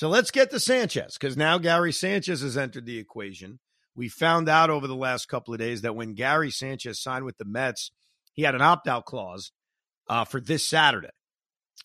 [0.00, 3.58] So let's get to Sanchez because now Gary Sanchez has entered the equation.
[3.94, 7.36] We found out over the last couple of days that when Gary Sanchez signed with
[7.36, 7.90] the Mets,
[8.32, 9.52] he had an opt out clause
[10.08, 11.10] uh, for this Saturday,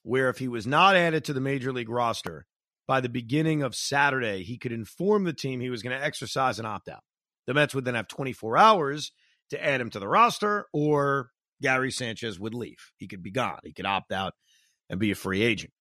[0.03, 2.45] where if he was not added to the major league roster
[2.87, 6.57] by the beginning of Saturday, he could inform the team he was going to exercise
[6.57, 7.03] an opt out.
[7.47, 9.11] The Mets would then have 24 hours
[9.49, 12.93] to add him to the roster, or Gary Sanchez would leave.
[12.95, 13.59] He could be gone.
[13.65, 14.35] He could opt out
[14.89, 15.73] and be a free agent.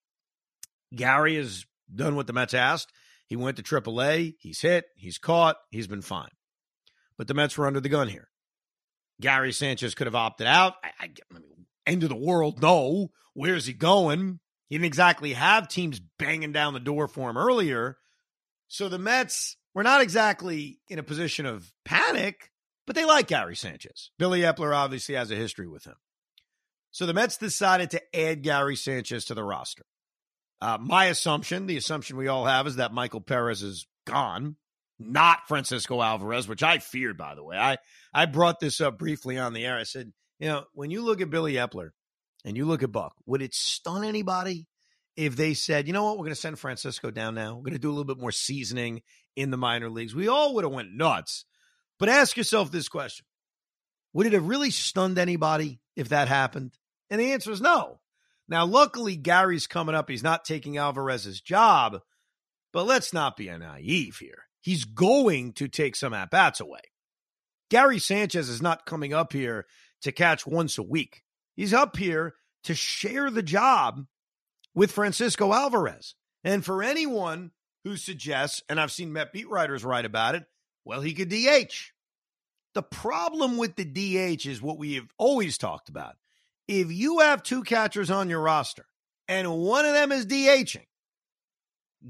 [0.92, 2.92] Gary has done what the Mets asked.
[3.26, 4.34] He went to AAA.
[4.38, 4.84] He's hit.
[4.96, 5.56] He's caught.
[5.70, 6.30] He's been fine.
[7.16, 8.28] But the Mets were under the gun here.
[9.20, 10.74] Gary Sanchez could have opted out.
[10.82, 12.60] I, I, I mean, end of the world.
[12.60, 13.08] No.
[13.32, 14.40] Where's he going?
[14.68, 17.96] He didn't exactly have teams banging down the door for him earlier.
[18.68, 22.50] So the Mets were not exactly in a position of panic,
[22.86, 24.10] but they like Gary Sanchez.
[24.18, 25.96] Billy Eppler obviously has a history with him.
[26.90, 29.84] So the Mets decided to add Gary Sanchez to the roster.
[30.64, 34.56] Uh, my assumption, the assumption we all have, is that Michael Perez is gone,
[34.98, 37.58] not Francisco Alvarez, which I feared, by the way.
[37.58, 37.76] I,
[38.14, 39.76] I brought this up briefly on the air.
[39.76, 41.90] I said, you know, when you look at Billy Eppler
[42.46, 44.66] and you look at Buck, would it stun anybody
[45.16, 47.56] if they said, you know what, we're going to send Francisco down now.
[47.56, 49.02] We're going to do a little bit more seasoning
[49.36, 50.14] in the minor leagues.
[50.14, 51.44] We all would have went nuts.
[51.98, 53.26] But ask yourself this question.
[54.14, 56.72] Would it have really stunned anybody if that happened?
[57.10, 58.00] And the answer is no.
[58.48, 60.08] Now, luckily, Gary's coming up.
[60.08, 62.00] He's not taking Alvarez's job,
[62.72, 64.44] but let's not be naive here.
[64.60, 66.80] He's going to take some at bats away.
[67.70, 69.66] Gary Sanchez is not coming up here
[70.02, 71.22] to catch once a week.
[71.56, 72.34] He's up here
[72.64, 74.04] to share the job
[74.74, 76.14] with Francisco Alvarez.
[76.42, 77.52] And for anyone
[77.84, 80.44] who suggests, and I've seen Met beat writers write about it,
[80.84, 81.92] well, he could DH.
[82.74, 86.16] The problem with the DH is what we have always talked about
[86.68, 88.86] if you have two catchers on your roster
[89.28, 90.86] and one of them is DHing,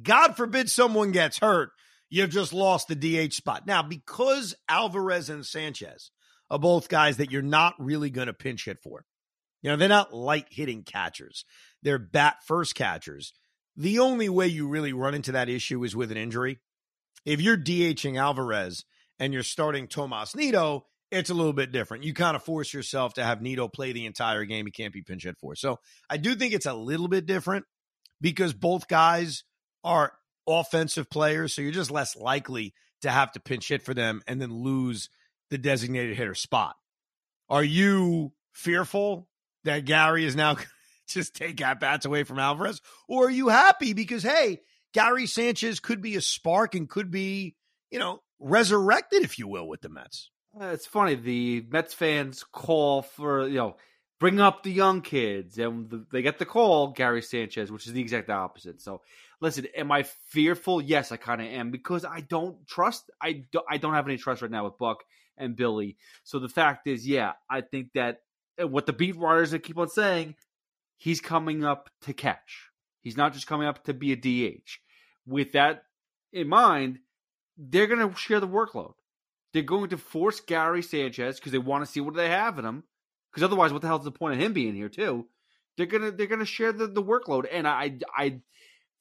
[0.02, 1.70] God forbid someone gets hurt,
[2.10, 3.66] you've just lost the DH spot.
[3.66, 6.10] Now, because Alvarez and Sanchez
[6.50, 9.04] are both guys that you're not really going to pinch hit for,
[9.62, 11.44] you know, they're not light hitting catchers,
[11.82, 13.32] they're bat first catchers.
[13.76, 16.60] The only way you really run into that issue is with an injury.
[17.24, 18.84] If you're DHing Alvarez
[19.18, 22.04] and you're starting Tomas Nido, it's a little bit different.
[22.04, 24.66] You kind of force yourself to have Nido play the entire game.
[24.66, 25.54] He can't be pinch hit for.
[25.54, 27.64] So I do think it's a little bit different
[28.20, 29.44] because both guys
[29.82, 30.12] are
[30.46, 31.54] offensive players.
[31.54, 35.08] So you're just less likely to have to pinch hit for them and then lose
[35.50, 36.76] the designated hitter spot.
[37.48, 39.28] Are you fearful
[39.64, 40.56] that Gary is now
[41.08, 42.80] just take at bats away from Alvarez?
[43.08, 44.60] Or are you happy because, hey,
[44.92, 47.56] Gary Sanchez could be a spark and could be,
[47.90, 50.30] you know, resurrected, if you will, with the Mets?
[50.60, 51.14] Uh, it's funny.
[51.16, 53.76] The Mets fans call for you know
[54.20, 57.92] bring up the young kids, and the, they get the call Gary Sanchez, which is
[57.92, 58.80] the exact opposite.
[58.80, 59.00] So,
[59.40, 60.80] listen, am I fearful?
[60.80, 63.10] Yes, I kind of am because I don't trust.
[63.20, 65.04] I do, I don't have any trust right now with Buck
[65.36, 65.96] and Billy.
[66.22, 68.20] So the fact is, yeah, I think that
[68.58, 70.36] what the beat writers keep on saying,
[70.96, 72.70] he's coming up to catch.
[73.00, 74.78] He's not just coming up to be a DH.
[75.26, 75.82] With that
[76.32, 77.00] in mind,
[77.58, 78.94] they're going to share the workload.
[79.54, 82.64] They're going to force Gary Sanchez because they want to see what they have in
[82.64, 82.82] him.
[83.30, 85.26] Because otherwise, what the hell's the point of him being here too?
[85.76, 87.46] They're gonna they're gonna share the, the workload.
[87.50, 88.40] And I I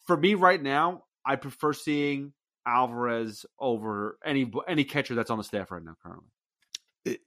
[0.05, 2.33] for me right now, I prefer seeing
[2.67, 6.29] Alvarez over any any catcher that's on the staff right now currently.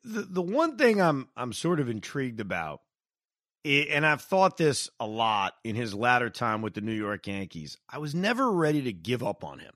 [0.04, 2.80] The the one thing I'm I'm sort of intrigued about,
[3.64, 7.76] and I've thought this a lot in his latter time with the New York Yankees.
[7.88, 9.74] I was never ready to give up on him.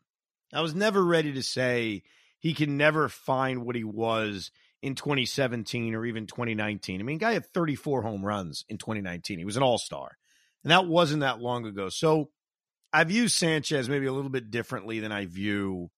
[0.52, 2.02] I was never ready to say
[2.40, 4.50] he can never find what he was
[4.82, 7.00] in 2017 or even 2019.
[7.00, 9.38] I mean, guy had 34 home runs in 2019.
[9.38, 10.16] He was an all star,
[10.64, 11.88] and that wasn't that long ago.
[11.88, 12.30] So
[12.92, 15.90] I view Sanchez maybe a little bit differently than I view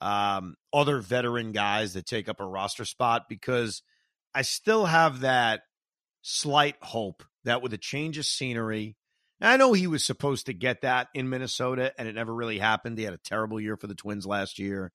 [0.00, 3.82] um, other veteran guys that take up a roster spot because
[4.34, 5.62] I still have that
[6.22, 8.96] slight hope that with a change of scenery,
[9.40, 12.98] I know he was supposed to get that in Minnesota and it never really happened.
[12.98, 14.92] He had a terrible year for the Twins last year.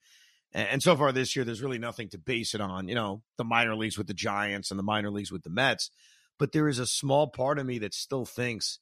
[0.53, 2.87] And so far this year, there's really nothing to base it on.
[2.87, 5.89] You know, the minor leagues with the Giants and the minor leagues with the Mets.
[6.37, 8.79] But there is a small part of me that still thinks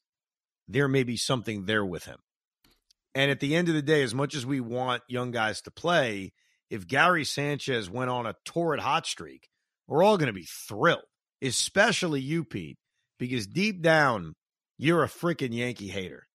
[0.68, 2.18] there may be something there with him.
[3.14, 5.70] And at the end of the day, as much as we want young guys to
[5.70, 6.32] play,
[6.70, 9.48] if Gary Sanchez went on a torrid hot streak,
[9.86, 11.02] we're all going to be thrilled,
[11.42, 12.78] especially you, Pete,
[13.18, 14.34] because deep down,
[14.78, 16.26] you're a freaking Yankee hater.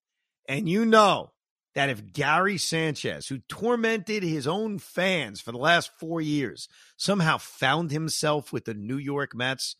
[0.48, 1.31] And you know
[1.77, 7.38] that if Gary Sanchez, who tormented his own fans for the last four years, somehow
[7.38, 9.75] found himself with the New York Mets,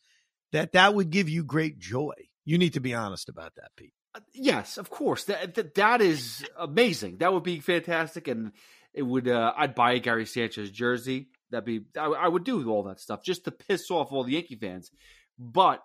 [0.52, 2.14] that that would give you great joy.
[2.46, 3.94] You need to be honest about that, Pete.
[4.32, 5.24] Yes, of course.
[5.24, 7.18] That, that that is amazing.
[7.18, 8.52] That would be fantastic, and
[8.94, 9.28] it would.
[9.28, 11.30] Uh, I'd buy a Gary Sanchez jersey.
[11.50, 11.82] That'd be.
[12.00, 14.92] I, I would do all that stuff just to piss off all the Yankee fans.
[15.40, 15.82] But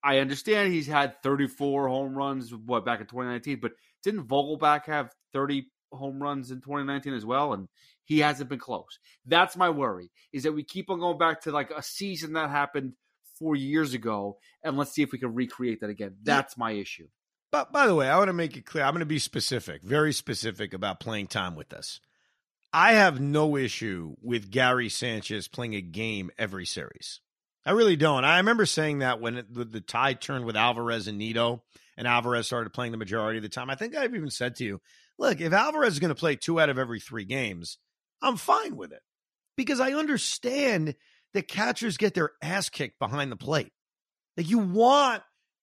[0.00, 2.54] I understand he's had 34 home runs.
[2.54, 3.58] What back in 2019?
[3.60, 7.52] But didn't Vogelbach have 30 home runs in 2019 as well?
[7.52, 7.68] And
[8.04, 8.98] he hasn't been close.
[9.26, 10.10] That's my worry.
[10.32, 12.94] Is that we keep on going back to like a season that happened
[13.38, 16.16] four years ago, and let's see if we can recreate that again.
[16.22, 17.08] That's my issue.
[17.50, 18.84] But by the way, I want to make it clear.
[18.84, 22.00] I'm going to be specific, very specific about playing time with us.
[22.72, 27.20] I have no issue with Gary Sanchez playing a game every series.
[27.66, 28.24] I really don't.
[28.24, 31.62] I remember saying that when it, the, the tide turned with Alvarez and Nido,
[31.96, 33.68] and Alvarez started playing the majority of the time.
[33.68, 34.80] I think I've even said to you,
[35.18, 37.76] look, if Alvarez is going to play two out of every three games,
[38.22, 39.02] I'm fine with it
[39.56, 40.94] because I understand
[41.34, 43.72] that catchers get their ass kicked behind the plate.
[44.36, 45.22] Like you want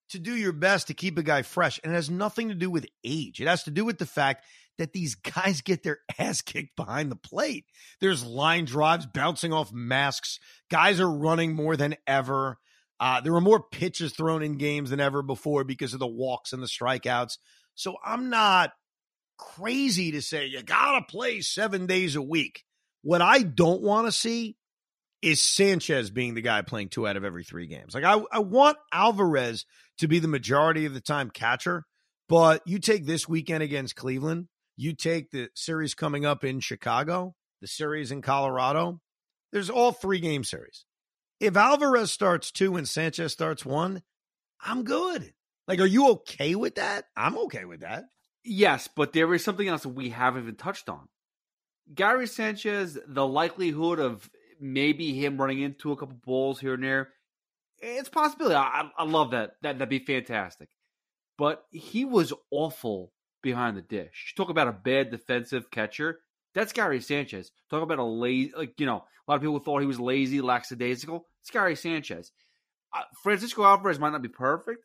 [0.09, 1.79] to do your best to keep a guy fresh.
[1.83, 3.41] And it has nothing to do with age.
[3.41, 4.45] It has to do with the fact
[4.77, 7.65] that these guys get their ass kicked behind the plate.
[8.01, 10.39] There's line drives bouncing off masks.
[10.69, 12.57] Guys are running more than ever.
[12.99, 16.51] Uh, there were more pitches thrown in games than ever before because of the walks
[16.53, 17.37] and the strikeouts.
[17.75, 18.71] So I'm not
[19.37, 22.63] crazy to say you got to play seven days a week.
[23.03, 24.57] What I don't want to see
[25.21, 27.93] is Sanchez being the guy playing two out of every three games.
[27.93, 29.65] Like I, I want Alvarez
[29.99, 31.85] to be the majority of the time catcher,
[32.29, 34.47] but you take this weekend against Cleveland,
[34.77, 39.01] you take the series coming up in Chicago, the series in Colorado.
[39.51, 40.85] There's all three game series.
[41.39, 44.03] If Alvarez starts two and Sanchez starts one,
[44.61, 45.33] I'm good.
[45.67, 47.05] Like, are you okay with that?
[47.15, 48.05] I'm okay with that.
[48.43, 51.07] Yes, but there is something else we haven't even touched on.
[51.93, 54.29] Gary Sanchez, the likelihood of
[54.59, 57.09] maybe him running into a couple balls here and there.
[57.79, 58.55] It's possibility.
[58.55, 59.51] I, I love that.
[59.61, 59.79] that.
[59.79, 60.69] That'd be fantastic.
[61.37, 63.11] But he was awful
[63.47, 64.33] behind the dish.
[64.35, 66.19] Talk about a bad defensive catcher.
[66.53, 67.51] That's Gary Sanchez.
[67.69, 70.41] Talk about a lazy, like, you know, a lot of people thought he was lazy,
[70.41, 71.25] lackadaisical.
[71.41, 72.33] It's Gary Sanchez.
[72.93, 74.83] Uh, Francisco Alvarez might not be perfect,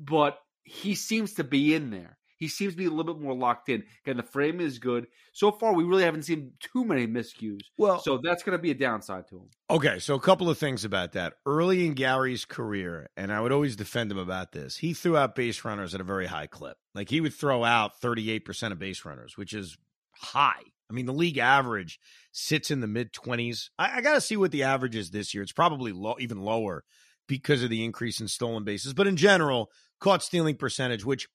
[0.00, 2.17] but he seems to be in there.
[2.38, 3.82] He seems to be a little bit more locked in.
[4.04, 5.08] Again, the frame is good.
[5.32, 7.60] So far, we really haven't seen too many miscues.
[7.76, 9.50] Well, so that's going to be a downside to him.
[9.68, 11.34] Okay, so a couple of things about that.
[11.44, 15.34] Early in Gary's career, and I would always defend him about this, he threw out
[15.34, 16.76] base runners at a very high clip.
[16.94, 19.76] Like he would throw out 38% of base runners, which is
[20.12, 20.62] high.
[20.90, 22.00] I mean, the league average
[22.32, 23.70] sits in the mid 20s.
[23.78, 25.42] I, I got to see what the average is this year.
[25.42, 26.84] It's probably low, even lower
[27.26, 28.94] because of the increase in stolen bases.
[28.94, 29.70] But in general,
[30.00, 31.28] caught stealing percentage, which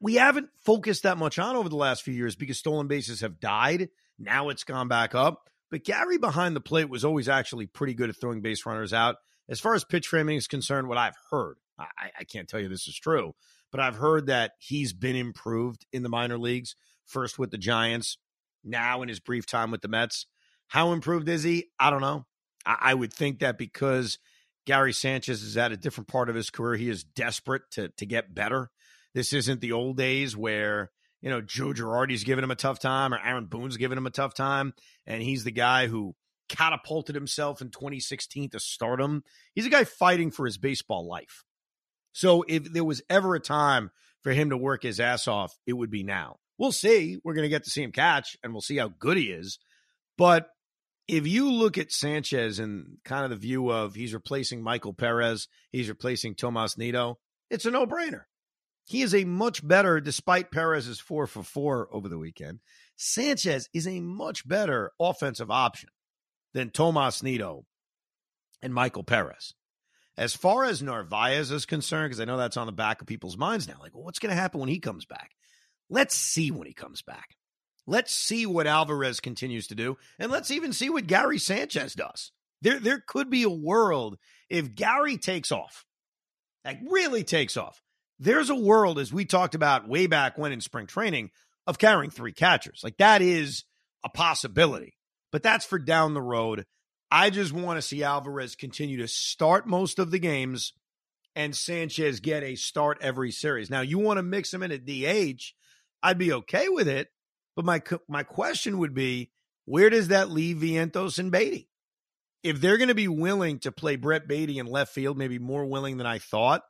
[0.00, 3.40] we haven't focused that much on over the last few years because stolen bases have
[3.40, 3.88] died.
[4.18, 5.50] Now it's gone back up.
[5.70, 9.16] But Gary behind the plate was always actually pretty good at throwing base runners out.
[9.48, 12.68] As far as pitch framing is concerned, what I've heard, I, I can't tell you
[12.68, 13.34] this is true,
[13.70, 18.18] but I've heard that he's been improved in the minor leagues, first with the Giants,
[18.64, 20.26] now in his brief time with the Mets.
[20.68, 21.66] How improved is he?
[21.78, 22.26] I don't know.
[22.64, 24.18] I, I would think that because
[24.66, 28.06] Gary Sanchez is at a different part of his career, he is desperate to to
[28.06, 28.70] get better.
[29.16, 30.90] This isn't the old days where,
[31.22, 34.10] you know, Joe Girardi's giving him a tough time or Aaron Boone's giving him a
[34.10, 34.74] tough time.
[35.06, 36.14] And he's the guy who
[36.50, 39.24] catapulted himself in 2016 to stardom.
[39.54, 41.44] He's a guy fighting for his baseball life.
[42.12, 43.90] So if there was ever a time
[44.20, 46.36] for him to work his ass off, it would be now.
[46.58, 47.16] We'll see.
[47.24, 49.58] We're going to get to see him catch and we'll see how good he is.
[50.18, 50.50] But
[51.08, 55.48] if you look at Sanchez and kind of the view of he's replacing Michael Perez,
[55.72, 57.18] he's replacing Tomas Nido,
[57.48, 58.24] it's a no brainer.
[58.86, 62.60] He is a much better, despite Perez's four for four over the weekend.
[62.94, 65.88] Sanchez is a much better offensive option
[66.54, 67.66] than Tomas Nido
[68.62, 69.54] and Michael Perez.
[70.16, 73.36] As far as Narvaez is concerned, because I know that's on the back of people's
[73.36, 75.32] minds now, like, well, what's going to happen when he comes back?
[75.90, 77.36] Let's see when he comes back.
[77.88, 82.30] Let's see what Alvarez continues to do, and let's even see what Gary Sanchez does.
[82.62, 84.16] There, there could be a world
[84.48, 85.84] if Gary takes off,
[86.64, 87.82] like really takes off
[88.18, 91.30] there's a world, as we talked about way back when in spring training,
[91.66, 92.80] of carrying three catchers.
[92.82, 93.64] Like that is
[94.04, 94.96] a possibility,
[95.32, 96.64] but that's for down the road.
[97.10, 100.72] I just want to see Alvarez continue to start most of the games
[101.34, 103.70] and Sanchez get a start every series.
[103.70, 105.52] Now, you want to mix him in at DH,
[106.02, 107.08] I'd be okay with it.
[107.54, 109.30] But my my question would be,
[109.64, 111.68] where does that leave Vientos and Baty?
[112.42, 115.64] If they're going to be willing to play Brett Baty in left field, maybe more
[115.64, 116.62] willing than I thought,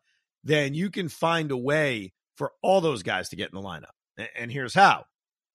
[0.46, 4.26] then you can find a way for all those guys to get in the lineup.
[4.38, 5.04] And here's how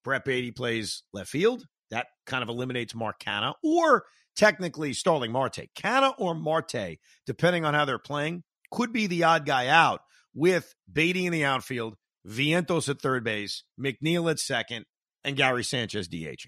[0.04, 1.64] Brett Baty plays left field.
[1.92, 4.04] That kind of eliminates Mark Canha or
[4.36, 5.70] technically Starling Marte.
[5.76, 10.02] Canha or Marte, depending on how they're playing, could be the odd guy out
[10.34, 11.96] with Baty in the outfield,
[12.28, 14.86] Vientos at third base, McNeil at second,
[15.24, 16.48] and Gary Sanchez DHing.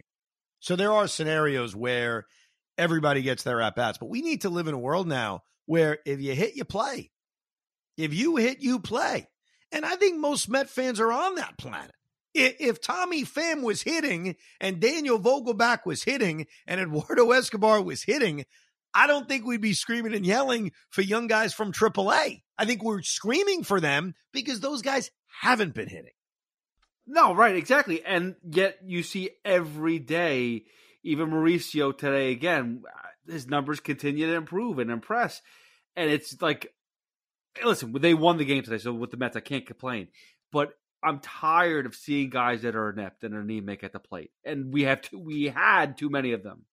[0.60, 2.26] So there are scenarios where
[2.78, 6.00] everybody gets their at bats, but we need to live in a world now where
[6.06, 7.10] if you hit, you play.
[7.98, 9.28] If you hit, you play.
[9.72, 11.92] And I think most Met fans are on that planet.
[12.36, 18.46] If Tommy Pham was hitting and Daniel Vogelbach was hitting and Eduardo Escobar was hitting,
[18.94, 22.42] I don't think we'd be screaming and yelling for young guys from AAA.
[22.58, 26.14] I think we're screaming for them because those guys haven't been hitting.
[27.06, 28.04] No, right, exactly.
[28.04, 30.64] And yet you see every day,
[31.04, 35.42] even Mauricio today again, uh, his numbers continue to improve and impress.
[35.96, 36.74] And it's like,
[37.64, 40.08] listen, they won the game today, so with the Mets, I can't complain.
[40.52, 44.74] But I'm tired of seeing guys that are inept and anemic at the plate, and
[44.74, 46.66] we have too, we had too many of them.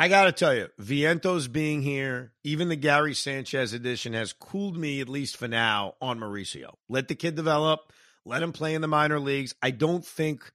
[0.00, 4.76] I got to tell you, Vientos being here, even the Gary Sanchez edition has cooled
[4.76, 6.74] me at least for now on Mauricio.
[6.88, 7.92] Let the kid develop,
[8.24, 9.56] let him play in the minor leagues.
[9.60, 10.52] I don't think,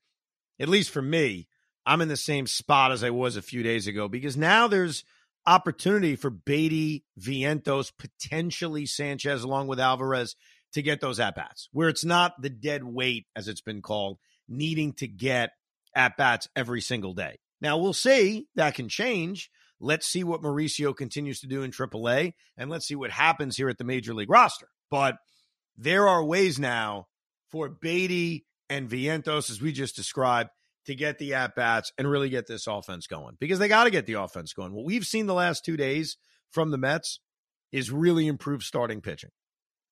[0.62, 1.50] at least for me,
[1.86, 5.04] I'm in the same spot as I was a few days ago because now there's
[5.46, 10.36] opportunity for Baty, Vientos, potentially Sanchez, along with Alvarez
[10.74, 14.18] to get those at bats, where it's not the dead weight, as it's been called,
[14.48, 15.52] needing to get
[15.96, 17.38] at bats every single day.
[17.62, 19.50] Now, we'll see that can change.
[19.80, 23.70] Let's see what Mauricio continues to do in AAA, and let's see what happens here
[23.70, 24.68] at the major league roster.
[24.90, 25.16] But
[25.78, 27.08] there are ways now
[27.52, 30.50] for Baty and Vientos, as we just described,
[30.86, 33.92] to get the at bats and really get this offense going because they got to
[33.92, 34.74] get the offense going.
[34.74, 36.18] What we've seen the last two days
[36.50, 37.20] from the Mets
[37.72, 39.32] is really improved starting pitching.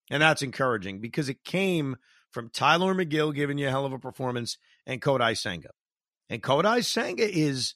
[0.10, 1.96] And that's encouraging because it came
[2.32, 5.70] from Tylor Megill giving you a hell of a performance and Kodai Senga.
[6.30, 7.76] And Kodai Senga is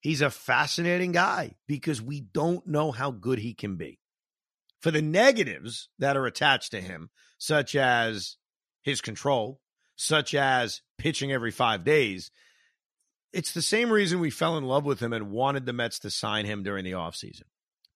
[0.00, 3.98] he's a fascinating guy because we don't know how good he can be.
[4.80, 8.36] For the negatives that are attached to him, such as
[8.82, 9.60] his control,
[9.96, 12.30] such as pitching every five days,
[13.32, 16.10] it's the same reason we fell in love with him and wanted the Mets to
[16.10, 17.44] sign him during the offseason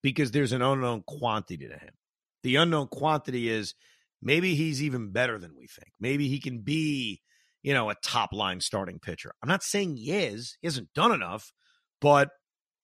[0.03, 1.95] because there's an unknown quantity to him.
[2.43, 3.75] The unknown quantity is
[4.23, 5.93] maybe he's even better than we think.
[5.99, 7.21] Maybe he can be,
[7.63, 9.33] you know, a top line starting pitcher.
[9.43, 11.53] I'm not saying he is, he hasn't done enough,
[12.01, 12.31] but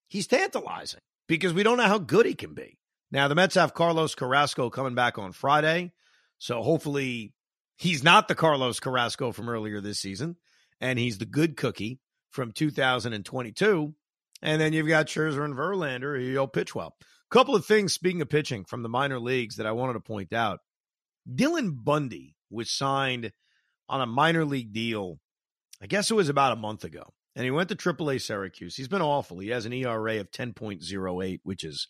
[0.09, 2.79] he's tantalizing because we don't know how good he can be.
[3.11, 5.93] Now, the Mets have Carlos Carrasco coming back on Friday.
[6.39, 7.33] So hopefully
[7.77, 10.37] he's not the Carlos Carrasco from earlier this season
[10.81, 11.99] and he's the good cookie
[12.37, 13.95] from 2022.
[14.43, 16.95] And then you've got Scherzer and Verlander, who'll pitch well.
[17.01, 20.01] A Couple of things, speaking of pitching from the minor leagues, that I wanted to
[20.01, 20.61] point out.
[21.29, 23.33] Dylan Bundy was signed
[23.89, 25.19] on a minor league deal,
[25.83, 27.03] I guess it was about a month ago.
[27.35, 28.77] And he went to AAA Syracuse.
[28.77, 29.39] He's been awful.
[29.39, 31.89] He has an ERA of 10.08, which is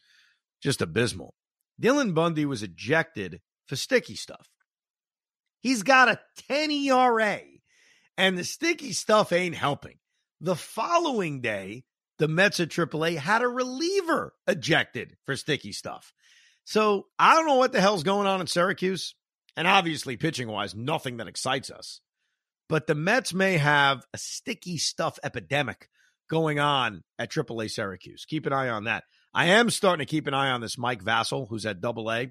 [0.63, 1.35] just abysmal.
[1.81, 4.49] Dylan Bundy was ejected for sticky stuff.
[5.61, 7.41] He's got a 10 ERA,
[8.17, 9.99] and the sticky stuff ain't helping.
[10.47, 11.83] The following day,
[12.21, 16.15] the Mets at AAA had a reliever ejected for sticky stuff.
[16.63, 19.17] So I don't know what the hell's going on in Syracuse.
[19.57, 22.01] And obviously, pitching wise, nothing that excites us.
[22.69, 25.89] But the Mets may have a sticky stuff epidemic
[26.31, 28.25] going on at AAA Syracuse.
[28.25, 29.03] Keep an eye on that.
[29.35, 32.31] I am starting to keep an eye on this Mike Vasil, who's at Double A.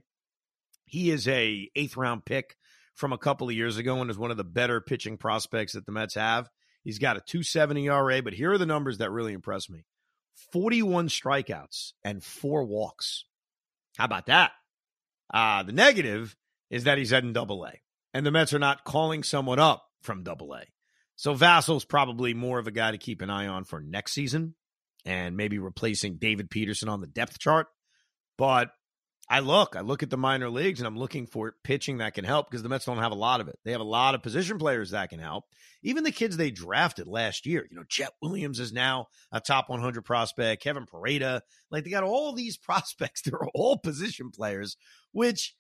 [0.86, 2.56] He is a eighth round pick
[2.94, 5.86] from a couple of years ago and is one of the better pitching prospects that
[5.86, 6.50] the Mets have.
[6.86, 9.86] He's got a 270 ERA, but here are the numbers that really impress me
[10.54, 13.26] 41 strikeouts and four walks.
[13.98, 14.52] How about that?
[15.34, 16.36] Uh, the negative
[16.70, 17.74] is that he's in double A,
[18.14, 20.62] and the Mets are not calling someone up from double A.
[21.16, 24.54] So Vasil's probably more of a guy to keep an eye on for next season
[25.06, 27.68] and maybe replacing David Peterson on the depth chart.
[28.38, 28.70] But
[29.28, 32.26] I look, I look at the minor leagues and I'm looking for pitching that can
[32.26, 33.58] help because the Mets don't have a lot of it.
[33.66, 35.46] They have a lot of position players that can help.
[35.82, 39.68] Even the kids they drafted last year, you know, Jett Williams is now a top
[39.68, 41.42] 100 prospect, Kevin Parada.
[41.72, 43.24] Like they got all these prospects.
[43.24, 44.78] They're all position players,
[45.12, 45.56] which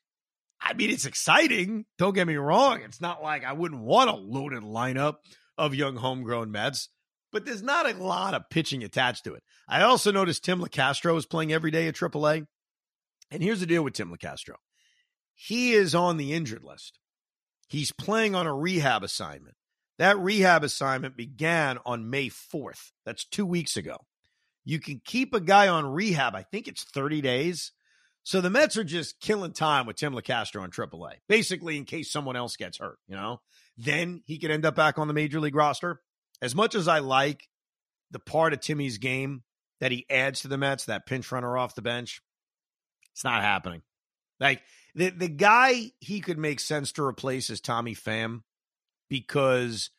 [0.61, 1.85] I mean, it's exciting.
[1.97, 2.81] Don't get me wrong.
[2.83, 5.15] It's not like I wouldn't want a loaded lineup
[5.57, 6.89] of young homegrown Mets,
[7.31, 9.43] but there's not a lot of pitching attached to it.
[9.67, 12.45] I also noticed Tim Locastro is playing every day at AAA.
[13.31, 14.55] And here's the deal with Tim Locastro
[15.35, 16.97] he is on the injured list.
[17.67, 19.55] He's playing on a rehab assignment.
[19.97, 22.91] That rehab assignment began on May 4th.
[23.05, 23.97] That's two weeks ago.
[24.63, 27.71] You can keep a guy on rehab, I think it's 30 days.
[28.23, 32.11] So the Mets are just killing time with Tim Locastro on AAA, basically in case
[32.11, 33.41] someone else gets hurt, you know?
[33.77, 36.01] Then he could end up back on the major league roster.
[36.41, 37.47] As much as I like
[38.09, 39.43] the part of Timmy's game
[39.79, 42.21] that he adds to the Mets, that pinch runner off the bench,
[43.15, 43.81] it's not happening.
[44.39, 44.61] Like
[44.93, 48.41] The the guy he could make sense to replace is Tommy Pham
[49.09, 49.89] because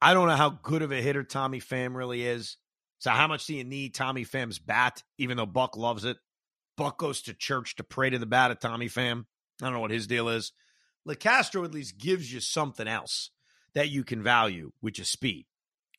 [0.00, 2.58] I don't know how good of a hitter Tommy Pham really is.
[2.98, 6.18] So how much do you need Tommy Pham's bat, even though Buck loves it?
[6.76, 9.24] Buck goes to church to pray to the bat of Tommy Pham.
[9.60, 10.52] I don't know what his deal is.
[11.08, 13.30] Locastro at least gives you something else
[13.74, 15.46] that you can value, which is speed,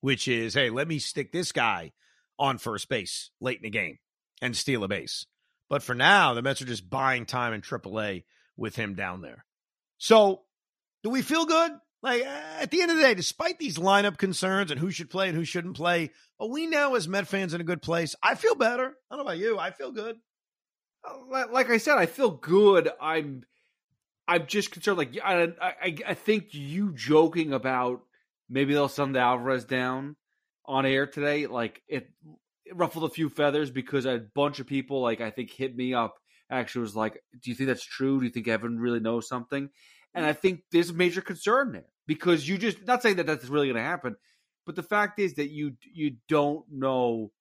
[0.01, 1.93] which is, hey, let me stick this guy
[2.37, 3.97] on first base late in the game
[4.41, 5.25] and steal a base.
[5.69, 8.23] But for now, the Mets are just buying time in AAA
[8.57, 9.45] with him down there.
[9.97, 10.41] So,
[11.03, 11.71] do we feel good?
[12.01, 15.27] Like at the end of the day, despite these lineup concerns and who should play
[15.27, 18.15] and who shouldn't play, are we now as Met fans in a good place?
[18.23, 18.95] I feel better.
[19.11, 19.59] I don't know about you.
[19.59, 20.17] I feel good.
[21.03, 22.89] Uh, like I said, I feel good.
[23.01, 23.43] I'm,
[24.27, 24.97] I'm just concerned.
[24.97, 28.01] Like I, I, I think you joking about
[28.49, 30.15] maybe they'll send Alvarez down
[30.65, 31.47] on air today.
[31.47, 32.38] Like it, it
[32.73, 36.15] ruffled a few feathers because a bunch of people, like I think, hit me up.
[36.51, 38.19] Actually, was like, "Do you think that's true?
[38.19, 39.69] Do you think Evan really knows something?"
[40.13, 43.47] And I think there's a major concern there because you just not saying that that's
[43.47, 44.15] really going to happen,
[44.65, 47.31] but the fact is that you you don't know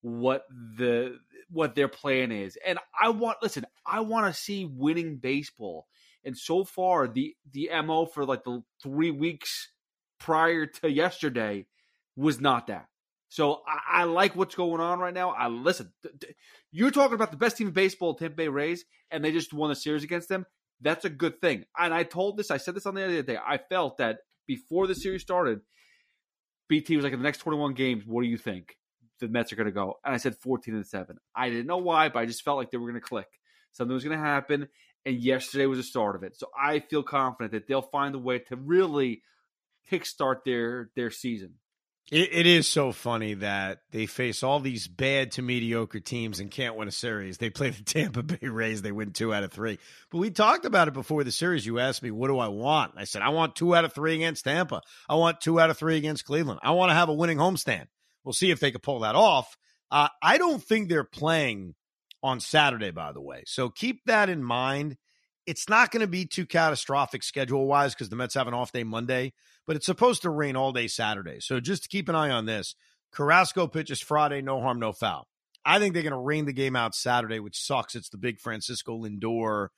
[0.00, 1.18] what the
[1.50, 2.58] what their plan is.
[2.66, 5.86] And I want listen, I want to see winning baseball.
[6.24, 9.70] And so far the the MO for like the 3 weeks
[10.18, 11.66] prior to yesterday
[12.16, 12.88] was not that.
[13.34, 15.30] So I, I, like what's going on right now.
[15.30, 15.92] I listen.
[16.04, 16.36] Th- th-
[16.70, 19.70] you're talking about the best team in baseball, Tampa Bay Rays, and they just won
[19.70, 20.46] the series against them.
[20.80, 21.64] That's a good thing.
[21.76, 23.36] And I told this, I said this on the other day.
[23.36, 25.62] I felt that before the series started,
[26.68, 28.76] BT was like, in the next 21 games, what do you think
[29.18, 29.94] the Mets are going to go?
[30.04, 31.16] And I said 14 and 7.
[31.34, 33.40] I didn't know why, but I just felt like they were going to click.
[33.72, 34.68] Something was going to happen.
[35.04, 36.38] And yesterday was the start of it.
[36.38, 39.22] So I feel confident that they'll find a way to really
[39.90, 41.54] kickstart their their season.
[42.14, 46.48] It, it is so funny that they face all these bad to mediocre teams and
[46.48, 47.38] can't win a series.
[47.38, 49.80] They play the Tampa Bay Rays, they win two out of three.
[50.12, 51.66] But we talked about it before the series.
[51.66, 52.92] You asked me, what do I want?
[52.96, 54.82] I said, I want two out of three against Tampa.
[55.08, 56.60] I want two out of three against Cleveland.
[56.62, 57.86] I want to have a winning homestand.
[58.22, 59.56] We'll see if they can pull that off.
[59.90, 61.74] Uh, I don't think they're playing
[62.22, 63.42] on Saturday, by the way.
[63.46, 64.98] So keep that in mind.
[65.46, 68.72] It's not going to be too catastrophic schedule wise because the Mets have an off
[68.72, 69.32] day Monday
[69.66, 71.40] but it's supposed to rain all day Saturday.
[71.40, 72.74] So just to keep an eye on this.
[73.12, 75.28] Carrasco pitches Friday, no harm, no foul.
[75.64, 77.94] I think they're going to rain the game out Saturday, which sucks.
[77.94, 79.68] It's the big Francisco Lindor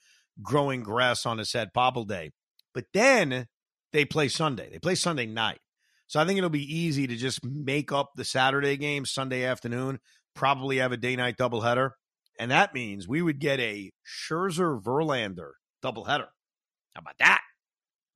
[0.43, 2.33] growing grass on his head Popple Day.
[2.73, 3.47] But then
[3.93, 4.71] they play Sunday.
[4.71, 5.61] They play Sunday night.
[6.09, 9.99] So I think it'll be easy to just make up the Saturday game Sunday afternoon,
[10.35, 11.91] probably have a day night doubleheader.
[12.39, 16.29] And that means we would get a Scherzer Verlander doubleheader.
[16.95, 17.41] How about that?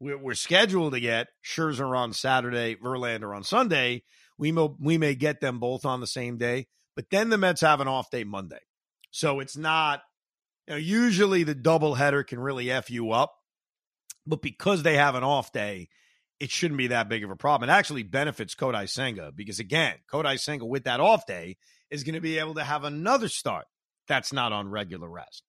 [0.00, 4.02] we're, we're scheduled to get Scherzer on Saturday, Verlander on Sunday.
[4.38, 7.60] We may, we may get them both on the same day, but then the Mets
[7.60, 8.60] have an off day Monday.
[9.10, 10.00] So it's not,
[10.66, 13.34] you know, usually the double header can really F you up,
[14.26, 15.88] but because they have an off day,
[16.38, 17.68] it shouldn't be that big of a problem.
[17.68, 21.58] It actually benefits Kodai Senga because, again, Kodai Senga with that off day
[21.90, 23.66] is going to be able to have another start
[24.10, 25.44] that's not on regular rest.